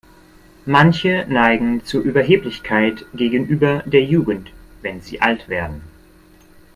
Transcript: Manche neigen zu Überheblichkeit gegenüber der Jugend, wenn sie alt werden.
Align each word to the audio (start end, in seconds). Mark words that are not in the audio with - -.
Manche 0.65 1.27
neigen 1.29 1.85
zu 1.85 2.01
Überheblichkeit 2.01 3.05
gegenüber 3.13 3.83
der 3.85 4.03
Jugend, 4.03 4.51
wenn 4.81 4.99
sie 5.01 5.21
alt 5.21 5.47
werden. 5.47 5.83